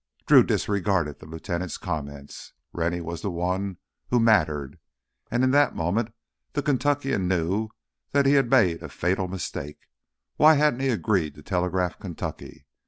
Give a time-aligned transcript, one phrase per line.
[0.25, 3.77] Drew disregarded the lieutenant's comments—Rennie was the one
[4.09, 4.79] who mattered.
[5.29, 6.11] And in that moment
[6.53, 7.69] the Kentuckian knew
[8.09, 9.81] that he had made a fatal mistake.
[10.37, 12.65] Why hadn't he agreed to telegraph Kentucky?